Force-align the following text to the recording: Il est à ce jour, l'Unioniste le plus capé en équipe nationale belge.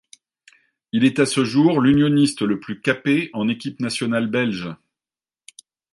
Il 0.93 1.05
est 1.05 1.19
à 1.19 1.27
ce 1.27 1.45
jour, 1.45 1.79
l'Unioniste 1.79 2.41
le 2.41 2.59
plus 2.59 2.81
capé 2.81 3.29
en 3.33 3.47
équipe 3.47 3.79
nationale 3.79 4.25
belge. 4.25 4.67